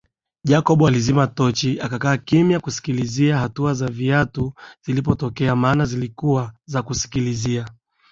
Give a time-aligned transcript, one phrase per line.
[0.43, 4.53] Jacob alizima tochi akakaa kimya kusikilizia hatua za viatu
[4.85, 7.67] zilipotokea maana zilikuwa za kusikilizia